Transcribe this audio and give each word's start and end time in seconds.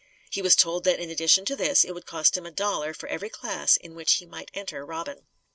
He 0.31 0.41
was 0.41 0.55
told 0.55 0.83
that 0.85 0.99
in 0.99 1.11
addition 1.11 1.45
to 1.45 1.55
this 1.55 1.85
it 1.85 1.91
would 1.91 2.07
cost 2.07 2.35
him 2.35 2.47
a 2.47 2.51
dollar 2.51 2.91
for 2.91 3.07
every 3.09 3.29
class 3.29 3.77
in 3.77 3.93
which 3.93 4.13
he 4.13 4.25
might 4.25 4.49
enter 4.55 4.83
Robin. 4.83 5.27